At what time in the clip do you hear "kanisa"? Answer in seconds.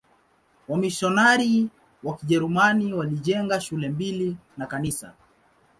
4.67-5.13